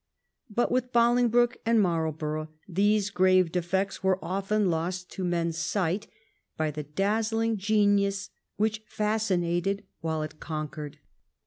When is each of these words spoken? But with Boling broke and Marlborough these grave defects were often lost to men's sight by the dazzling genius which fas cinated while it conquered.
But 0.49 0.71
with 0.71 0.91
Boling 0.91 1.29
broke 1.29 1.57
and 1.63 1.79
Marlborough 1.79 2.49
these 2.67 3.11
grave 3.11 3.51
defects 3.51 4.01
were 4.03 4.17
often 4.19 4.71
lost 4.71 5.11
to 5.11 5.23
men's 5.23 5.59
sight 5.59 6.07
by 6.57 6.71
the 6.71 6.81
dazzling 6.81 7.57
genius 7.57 8.31
which 8.55 8.81
fas 8.87 9.25
cinated 9.29 9.83
while 9.99 10.23
it 10.23 10.39
conquered. 10.39 10.97